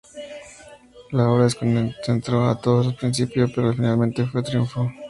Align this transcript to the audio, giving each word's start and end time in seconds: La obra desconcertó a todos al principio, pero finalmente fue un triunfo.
La 1.11 1.29
obra 1.29 1.43
desconcertó 1.43 2.45
a 2.45 2.59
todos 2.59 2.87
al 2.87 2.95
principio, 2.95 3.45
pero 3.53 3.71
finalmente 3.71 4.25
fue 4.25 4.39
un 4.41 4.45
triunfo. 4.47 4.91